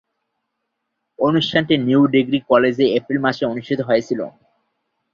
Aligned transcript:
অনুষ্ঠানটি 1.19 1.75
new 1.87 2.01
degree 2.15 2.39
কলেজে 2.49 2.85
April 2.97 3.19
মাসে 3.25 3.43
অনুষ্ঠিত 3.45 3.79
হয়েছিলো। 3.81 4.25